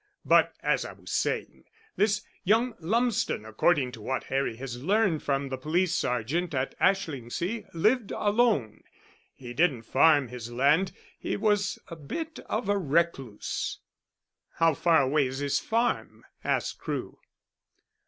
But, 0.25 0.55
as 0.63 0.83
I 0.83 0.93
was 0.93 1.11
saying, 1.11 1.65
this 1.95 2.23
young 2.43 2.73
Lumsden, 2.79 3.45
according 3.45 3.91
to 3.91 4.01
what 4.01 4.23
Harry 4.23 4.55
has 4.55 4.83
learned 4.83 5.21
from 5.21 5.49
the 5.49 5.59
police 5.59 5.93
sergeant 5.93 6.55
at 6.55 6.73
Ashlingsea, 6.79 7.67
lived 7.71 8.09
alone. 8.11 8.81
He 9.35 9.53
didn't 9.53 9.83
farm 9.83 10.29
his 10.29 10.51
land: 10.51 10.91
he 11.19 11.37
was 11.37 11.77
a 11.87 11.95
bit 11.95 12.39
of 12.49 12.67
a 12.67 12.79
recluse." 12.79 13.77
"How 14.53 14.73
far 14.73 15.03
away 15.03 15.27
is 15.27 15.37
his 15.37 15.59
farm?" 15.59 16.25
asked 16.43 16.79
Crewe. 16.79 17.19